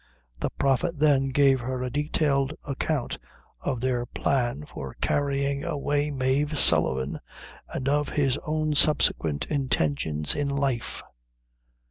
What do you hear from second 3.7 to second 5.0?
their plan for